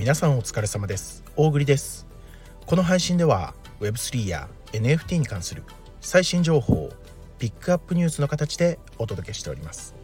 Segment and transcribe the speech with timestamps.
[0.00, 1.22] 皆さんお疲れ様です。
[1.36, 2.06] 大栗です。
[2.64, 5.62] この配信では Web3 や NFT に関する
[6.00, 6.90] 最新情報を
[7.38, 9.94] ピックアップニュースの形でお届けしております。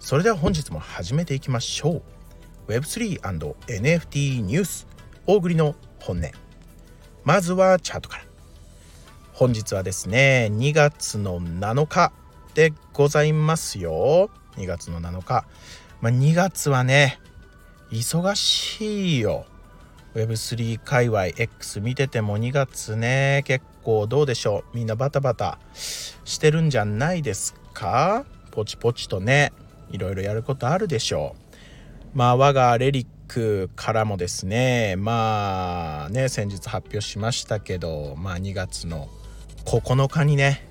[0.00, 2.02] それでは本日も始めていきましょ
[2.66, 2.72] う。
[2.72, 4.88] Web3&NFT ニュース
[5.28, 6.24] 大栗の本音。
[7.22, 8.24] まずはチャートから。
[9.34, 12.12] 本日はですね2月の7日
[12.54, 14.30] でございますよ。
[14.56, 15.46] 2月の7日。
[16.00, 17.20] まあ、2月はね
[17.96, 19.46] 忙しいよ。
[20.14, 23.42] Web3 界隈 X 見てても2月ね。
[23.46, 24.76] 結構どうでしょう。
[24.76, 28.26] みんなバタバタしてるんじゃないですか？
[28.50, 29.52] ポチポチとね。
[29.90, 31.36] いろいろやることあるでしょ
[32.14, 32.18] う。
[32.18, 34.96] まあ我がレリックからもですね。
[34.96, 39.08] まあね先日発表しましたけどまあ2月の
[39.64, 40.68] 9日にね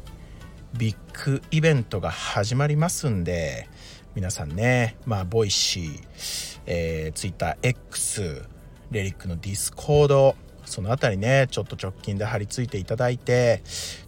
[0.78, 3.68] ビッグイベントが始まりますんで
[4.16, 8.46] 皆さんねまあ Voicy、えー、TwitterX
[8.92, 13.62] レリックの Discord その辺りねちょっと直近で貼り付いていただいて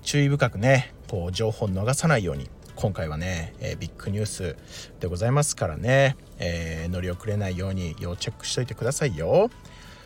[0.04, 4.56] 注意深くねこう情報を逃さないように今回はね、えー、ビッグニュース
[5.00, 9.50] でございますからね、えー、乗り遅れないように要チェックしといてくださいよ。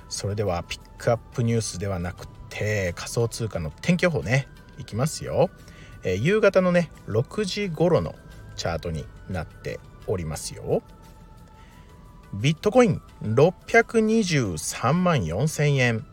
[0.10, 5.50] それではピックアップニュースではなくて仮想通貨の天気予報ねいきますよ、
[6.04, 8.14] えー、夕方のね6時頃の
[8.58, 10.82] チャートになっておりますよ。
[12.34, 16.06] ビットコイン623万4000円。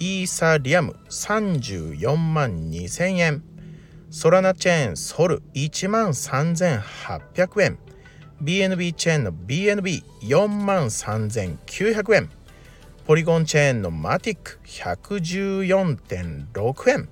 [0.00, 3.42] イーサリアム34万2000円。
[4.10, 7.78] ソラナチェーンソル1万3800円。
[8.42, 12.30] BNB チェーンの BNB4 万3900円。
[13.06, 17.08] ポリゴンチェーンのマティック114.6円。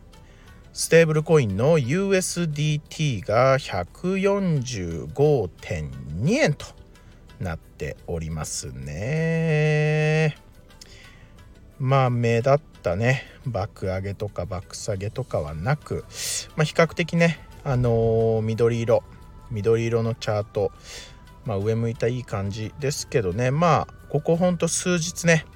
[0.78, 6.66] ステーブルコインの USDT が145.2円と
[7.40, 10.36] なっておりますね。
[11.78, 13.22] まあ目立ったね。
[13.46, 16.04] 爆上げとか爆下げとかはなく、
[16.56, 19.02] まあ、比較的ねあのー、緑色。
[19.50, 20.72] 緑色のチャート、
[21.46, 23.50] まあ、上向いたいい感じですけどね。
[23.50, 25.46] まあここほんと数日ね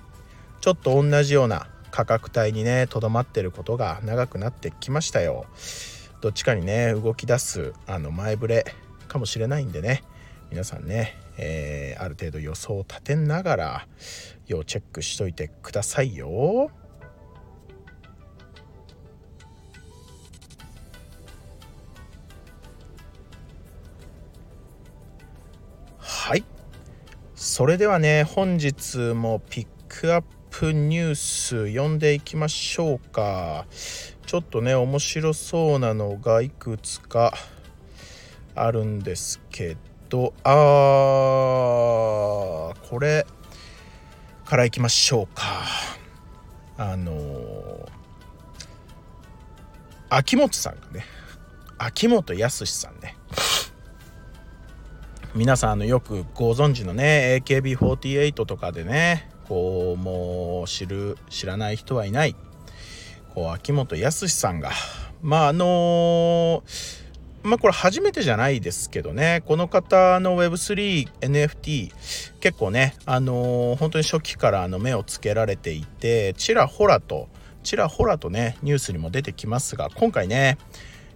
[0.62, 5.46] ちょっと同じような価格帯にねとどまってることが長くなってきましたよ。
[6.20, 8.64] どっちかにね動き出すあの前触れ
[9.08, 10.02] かもしれないんでね。
[10.50, 13.86] 皆さんね、えー、ある程度予想を立てながら
[14.46, 16.70] 要チェックしといてくださいよ。
[25.98, 26.44] はい。
[27.34, 33.66] それではね本日もピックアッププニュース読んでいきましょうか。
[34.26, 37.32] ちょっとね面白そうなのがいくつか
[38.54, 39.76] あるんですけ
[40.08, 40.34] ど。
[40.44, 43.24] あーこれ
[44.44, 45.62] からいきましょうか。
[46.76, 47.88] あのー、
[50.08, 51.04] 秋元さんがね
[51.78, 53.16] 秋元康さんね。
[55.32, 62.36] 皆さんあのよくご存知のね AKB48 とかでねこうもう知る知らない人はいない。
[63.34, 64.70] こう秋元康さんが。
[65.22, 66.62] まああの
[67.42, 69.42] まあこれ初めてじゃないですけどね。
[69.46, 71.90] この方の Web3NFT
[72.38, 77.28] 結構ねあのー、本当に初期からあの目をつけられていてちらほらと
[77.64, 80.58] ちらほらとねニュースにも出てきますが今回ね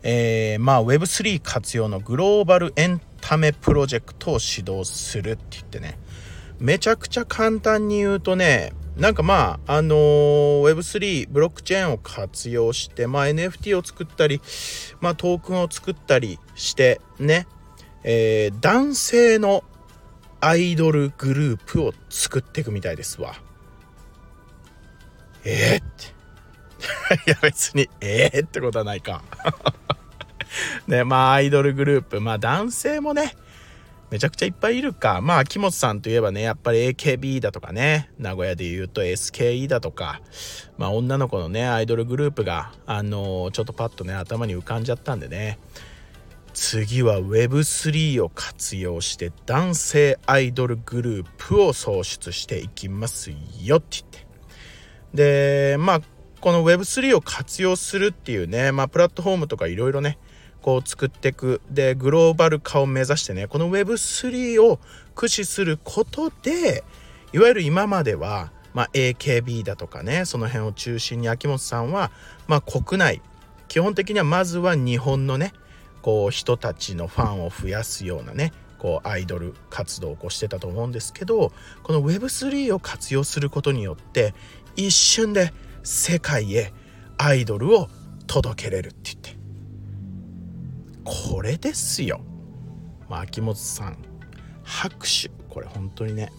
[0.03, 5.99] えー、まあ Web3 活用のグローバルエンタメプロジェクトを指導するって言ってね。
[6.59, 14.41] めちゃくちゃ簡単に言うとねなんかまああのー、Web3 ブロックチェーンを活用して、まあ、NFT を作ったり、
[15.01, 17.49] まあ、トークンを作ったりしてね、
[18.05, 19.65] えー、男性の
[20.41, 23.35] アイドルグループを作っていくみたいですわ。
[25.45, 26.15] えー、って。
[27.27, 29.23] いや別にえー、ってことはないか。
[30.87, 32.21] ねまあアイドルグループ。
[32.21, 33.35] まあ男性もね
[34.15, 35.21] めちゃくちゃいっぱいいるか。
[35.21, 40.21] まあ、秋元さんといえばね、やっぱり AKB だとかね、名古屋で言うと SKE だとか、
[40.79, 45.59] まあ、女の子のね、アイドルグループが、あのー、ちょっとパッとね、頭に浮かんじゃったんでね、
[46.53, 53.33] 次は Web3 を活用して男性アイドルグループを創出していきます
[53.65, 54.27] よって言って。
[55.13, 56.01] で、まあ、
[56.41, 60.19] この Web3 を活用するっていうね、まあ、プラットフォームとかいろいろね、
[60.65, 61.61] こう作っていく。
[61.71, 64.79] でグローバル化を目指してねこの Web3 を
[65.15, 66.85] 駆使することで
[67.35, 72.11] いわゆる今までは、まあ、AKB だとかねその辺を中心に秋元さんは、
[72.47, 73.21] まあ、国内
[73.69, 75.53] 基本的にはまずは日本のね
[76.01, 81.53] こう人たちのファンを増やすようなねこうアイドル活動をこしてたと思うんですけど
[81.83, 84.33] この Web3 を活用することによって
[84.77, 85.53] 一瞬で
[85.83, 86.73] 世界へ
[87.19, 87.91] アイドルを
[88.27, 89.34] 届けれるって言って
[91.05, 92.21] これですよ、
[93.09, 93.99] まあ、秋元さん
[94.63, 95.31] 拍手。
[95.49, 96.33] これ本当にね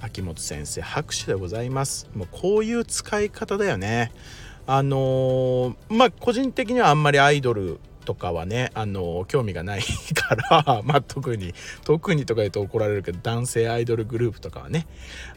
[0.00, 2.10] 秋元先生拍手でございます。
[2.14, 4.12] もうこういう使い方だよね。
[4.66, 9.82] あのー、まあ個人的にはあんまりアイドルとかはね、あの興味がない
[10.14, 11.54] から まあ特に
[11.84, 14.86] 特にとか言うと怒られるけど男性アイドルグループとかはね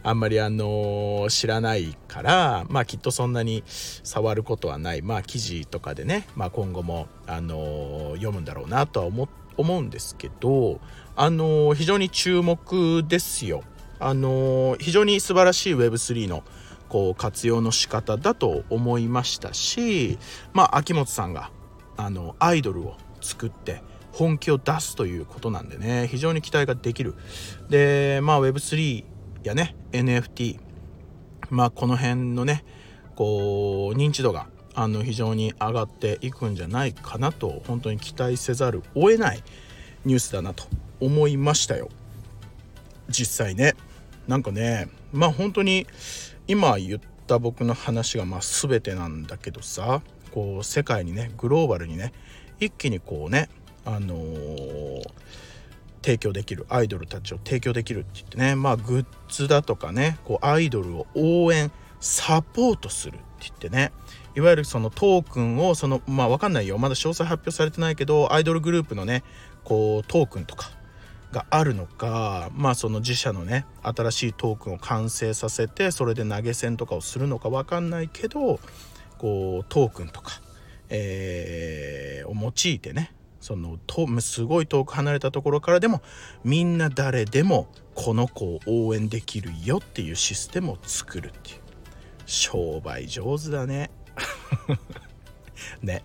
[0.04, 9.28] あんまりあの知らないからまあきっとそんなに触ることはないまあ記事とかでね、まあ、今後もあの読むんだろうなとは思
[9.58, 10.80] 思うんですけど
[11.16, 13.64] あの非常に注目ですよ。
[14.00, 16.44] あの非常に素晴らしい Web3 の
[16.88, 20.18] こう活用の仕方だと思いましたし
[20.54, 21.52] まあ秋元さんが
[21.98, 26.08] あのアイドルを作って本気を出すということなんでね。
[26.10, 27.16] 非常に期待ができる。
[27.70, 29.04] でまあ Web3
[29.44, 30.60] やね NFT
[31.50, 32.64] まあこの辺のね
[33.16, 39.44] こう認知度があの非常に上がっていくんじゃないかなと本当に期待せざるを得ない
[40.06, 40.66] ニュースだなと
[41.00, 41.90] 思いましたよ。
[43.10, 43.76] 実際ね。
[44.28, 45.88] なんかねまあ本当に
[46.48, 50.02] 今言った僕の話がまあ全てなんだけどさ。
[50.38, 52.14] こう世界にねグローバルにね
[52.60, 53.50] 一気にこうね
[53.86, 55.02] あのー、
[56.04, 63.92] 提供できるアイドルたちを提供できるって言ってねまあグッズだとかねこうアイドルを応援サポートするって言ってね
[64.36, 66.78] いわゆるそのトークンをそのまあ分かんないよ。
[66.78, 69.24] まだ詳細発表されてないけどアイドルグループのね
[69.64, 70.70] こうトークンとか
[71.32, 78.60] があるのかまあその自社のね新しいトークンを完成させてそれで投げ銭とかをするのか分かんないけど
[79.18, 80.42] こうトークンとか、
[80.90, 86.02] えー、を用いてねそのとすごい遠く離れたところからでも
[86.44, 91.68] みんな誰でもこの子を応援できるよっていうシステムを作るっていう。
[92.28, 93.90] 商売上手だね。
[95.82, 96.04] ね。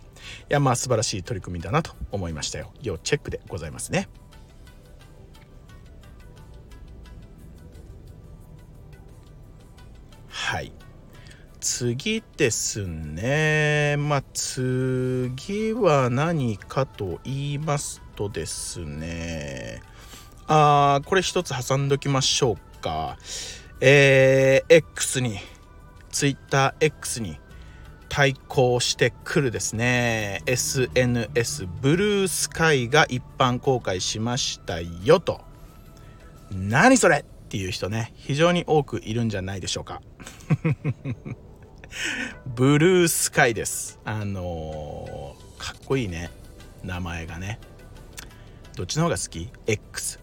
[0.49, 4.09] いやまあ素晴らしい取り組みだなと思いましたよ要チェックでございますね。
[10.29, 10.73] はい。
[11.63, 13.95] 次ですね。
[13.97, 19.81] まあ、次は何かと言いますとですね。
[20.49, 23.17] あー、これ一つ挟んどきましょうか。
[23.81, 25.39] えー、X に、
[26.11, 27.39] TwitterX に
[28.09, 30.43] 対抗してくるですね。
[30.47, 35.41] SNS ブルースカイが一般公開しましたよと。
[36.51, 40.03] 何それっていう人ね、非常に多くいるんじゃないでしょうか。
[42.47, 43.99] ブルースカイです。
[44.05, 46.31] あのー、かっこいいね。
[46.83, 47.59] 名前がね。
[48.77, 50.19] どっちの方が好き ?X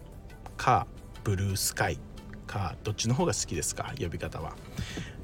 [0.56, 0.86] か
[1.24, 1.98] ブルースカイ
[2.46, 3.92] かどっちの方が好きですか？
[3.98, 4.56] 呼び方は。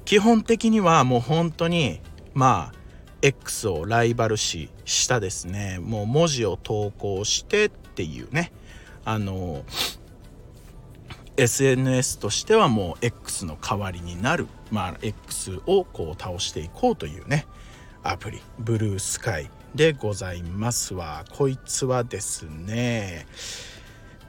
[0.04, 2.00] 基本的にはもう本当に
[2.32, 2.78] まあ
[3.22, 8.52] X をライバル視したですねもう文字を投稿してっていうね
[9.04, 9.95] あのー
[11.36, 17.46] SNS としてはもう X の代わりになる、まあ、X をこう倒していこうというね。
[18.02, 18.40] アプリ。
[18.58, 21.24] ブルースカイでございますわ。
[21.36, 23.26] こいつはですね。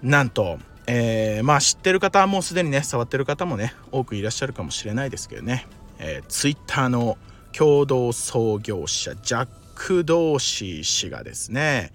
[0.01, 5.67] なんと、えー、まあ知ってる方はもうすでにね触ってる方もね多くいらっしゃるかもしれないですけどね、
[5.99, 7.17] えー、Twitter の
[7.51, 11.91] 共同創業者ジャック・ドーシー氏がですね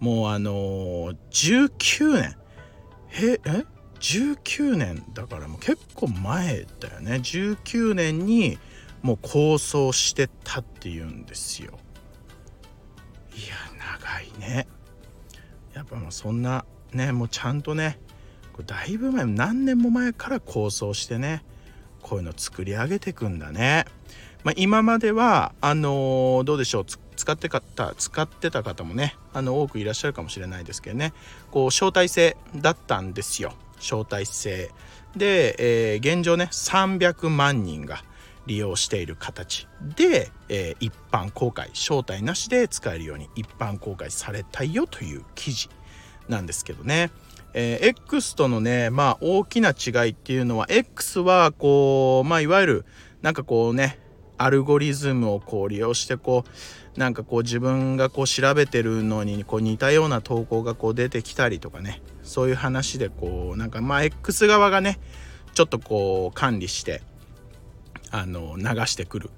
[0.00, 2.36] もうあのー、19年。
[3.18, 3.75] ええ？
[4.00, 7.14] 19年だからもう結構前だよね。
[7.16, 8.58] 19年に
[9.02, 11.78] もう構想してたっていうんですよ。
[13.34, 13.54] いや
[14.00, 14.66] 長いね。
[15.74, 17.98] やっぱもうそんなねもうちゃんとね
[18.66, 21.44] だいぶ前何年も前から構想してね
[22.00, 23.84] こういうの作り上げてくんだね、
[24.44, 31.12] まあ、今まではあのー、どうでしょう使ってた使ってた方もねあの多くいらっしゃるかもしれないですけどね
[31.50, 33.52] こう招待制だったんですよ。
[33.78, 34.70] 招待制。
[35.16, 38.02] で、えー、現状ね300万人が
[38.46, 39.66] 利用している形。
[39.96, 45.68] で、えー、一般公開招待なしで使えるように一般公開されたよという記事
[46.28, 47.10] なんですけどね、
[47.54, 52.84] えー、X とのねまあ大きな違いっていうのは X はこうまあいわゆる
[53.22, 53.98] なんかこうね
[54.38, 56.44] アルゴリズムをこう利用してこ
[56.96, 62.02] うなんかこう自分がこう調べてるのにこう似たような投稿がこう出てきたりとかね。
[62.22, 64.98] そういう話でこうなんかまあ X 側がね
[65.54, 67.02] ちょっとこう管理して
[68.10, 69.30] あの流してくる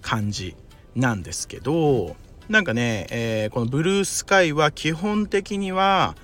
[0.00, 0.56] 感じ
[0.94, 2.16] なんですけど
[2.48, 6.14] なんかね、えー、このブルースカイは基本的には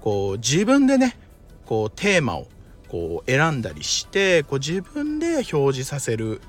[0.00, 1.18] こう自分でね
[1.66, 2.46] こうテーマを
[2.88, 6.40] こう選んだりしてこう自分で表示させる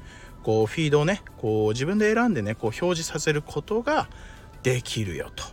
[0.50, 4.10] こうフィードをねこう自分で選んでねこう表示させることが
[4.64, 5.44] できるよと。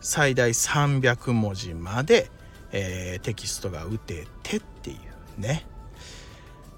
[0.00, 2.30] 最大300文字まで、
[2.72, 4.94] えー、テキストが打ててってい
[5.36, 5.66] うね。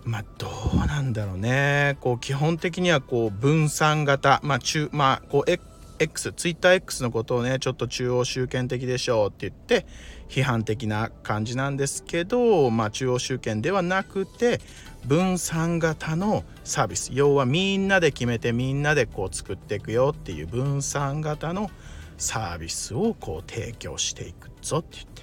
[0.03, 1.97] まあどうなんだろうね。
[2.01, 5.65] こう基本的にはこう分散型まあ中まあこう X、
[5.99, 9.87] X、TwitterX のことをね、ちょっと中央集権的でしょうって言って、
[10.29, 14.61] 批判的な感じなんですけど、まあ中央集権ではなくて、
[15.07, 17.11] 分散型のサービス。
[17.13, 21.71] 要はみんなで決めてみんなでこう作っていくよっていう分散型の
[22.19, 25.23] サービスをこう提供していくぞって言って。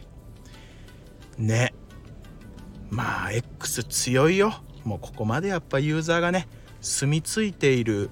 [1.38, 1.74] ね。
[2.90, 4.54] まあ X 強いよ。
[4.86, 6.48] もうここまでやっぱユーザーがね、
[6.82, 8.10] 住み着いている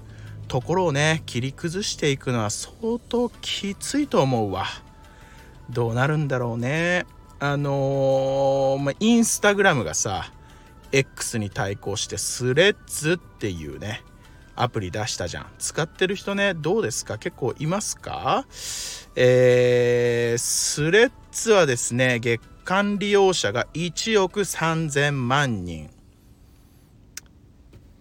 [0.52, 4.66] ところをね切り崩していくのは相当きついと思うわ。
[5.70, 7.06] どうなるんだろうね。
[7.40, 10.30] あのー、まあ、インスタグラムがさ
[10.92, 14.02] X に対抗してスレッズっていうね
[14.54, 15.46] アプリ出したじゃん。
[15.58, 17.16] 使ってる人ねどうですか？
[17.16, 18.44] 結構いますか？
[19.16, 25.88] えー、スレッズはですね月間利用者が1億3000万人。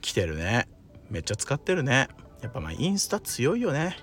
[0.02, 0.68] 来てるね。
[1.10, 2.10] めっちゃ使ってるね。
[2.42, 3.98] やっぱまあインスタ強いよね。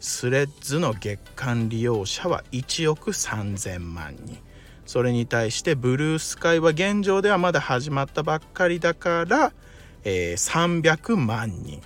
[0.00, 4.38] スレッズの月間利用者は1億3000万人。
[4.84, 9.52] それに対してブルースカイは現状ではまだ始まったばっかりだから、
[10.04, 11.80] えー、300万人。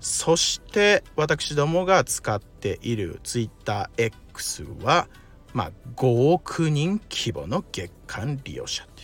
[0.00, 5.08] そして私どもが使っている TwitterX は
[5.52, 9.02] まあ5億人規模の月間利用者って。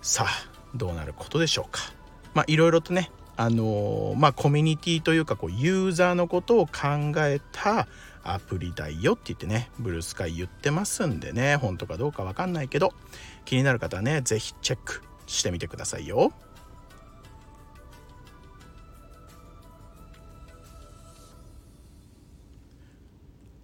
[0.00, 1.80] さあどうなることでしょうか。
[2.32, 7.88] まあいろいろとねあのまあコミュニティというかこうユーザーのことを考えた
[8.22, 12.92] アプリだよって言ってねブルースカイ言ってますんでね本当かどうかわかんないけど
[13.46, 16.34] 気になる方はね是非チェックしてみてくださいよ。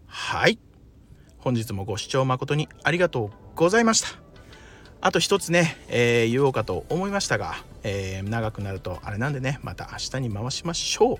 [0.06, 0.58] はい
[1.36, 4.25] 本日もご視聴誠にありがとうございました。
[5.00, 11.16] あと一つね、えー、言おうかと思いましたが、えー、長くなるとあれなんでね、また明日に回しましょう。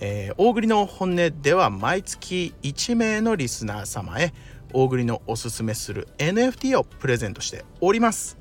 [0.00, 4.32] えー、大栗の本音では毎月1名のリスナー様へ
[4.72, 8.36] 大栗のおすすめする NFT をプレゼントしております。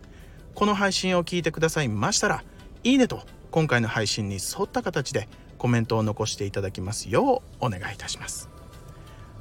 [0.55, 2.43] この配信を聞いてくださいましたら、
[2.83, 5.27] いいねと今回の配信に沿った形で
[5.57, 8.49] コメントを残していただきますようお願いいたします。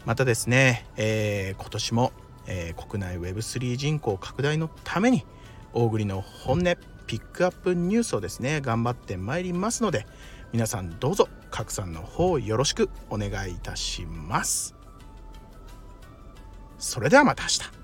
[0.05, 2.12] またですね、えー、今年も
[2.46, 5.25] えー、国内 Web3 人口拡大のために
[5.72, 6.64] 大栗の本音
[7.06, 10.06] ピックアップニュースをですね頑張ってまいりますので
[10.52, 14.75] 皆さんどうぞ拡散の方よろしくお願いいたします。
[16.78, 17.81] それではまた明日。